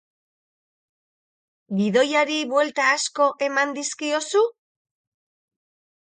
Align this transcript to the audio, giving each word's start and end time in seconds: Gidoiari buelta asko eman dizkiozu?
Gidoiari 1.79 2.37
buelta 2.53 2.87
asko 2.93 3.27
eman 3.49 3.73
dizkiozu? 3.75 4.41